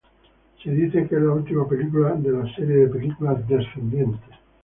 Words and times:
Se 0.63 0.71
dice 0.71 1.07
que 1.07 1.15
es 1.15 1.21
la 1.21 1.33
última 1.33 1.69
película 1.69 2.13
de 2.13 2.31
la 2.31 2.51
serie 2.55 2.75
de 2.75 2.87
películas 2.87 3.47
"Descendientes". 3.47 4.35